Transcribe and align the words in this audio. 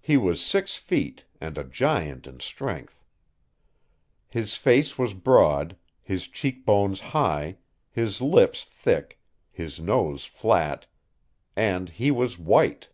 He 0.00 0.16
was 0.16 0.40
six 0.42 0.76
feet, 0.76 1.26
and 1.38 1.58
a 1.58 1.64
giant 1.64 2.26
in 2.26 2.40
strength. 2.40 3.04
His 4.26 4.56
face 4.56 4.96
was 4.96 5.12
broad, 5.12 5.76
his 6.00 6.28
cheek 6.28 6.64
bones 6.64 7.00
high, 7.12 7.58
his 7.90 8.22
lips 8.22 8.64
thick, 8.64 9.20
his 9.52 9.78
nose 9.78 10.24
flat. 10.24 10.86
And 11.56 11.90
he 11.90 12.10
was 12.10 12.38
WHITE. 12.38 12.88